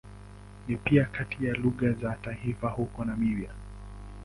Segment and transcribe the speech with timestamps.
[0.67, 3.49] Ni pia kati ya lugha za taifa huko Namibia.